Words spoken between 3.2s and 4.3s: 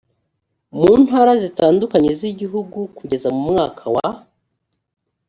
mu mwaka wa